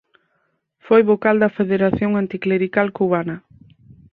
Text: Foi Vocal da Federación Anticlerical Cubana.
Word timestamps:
Foi 0.85 1.01
Vocal 1.11 1.35
da 1.43 1.53
Federación 1.57 2.11
Anticlerical 2.23 2.87
Cubana. 2.97 3.35